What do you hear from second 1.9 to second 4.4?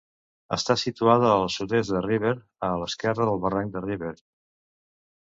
de Rivert, a l'esquerra del barranc de Rivert.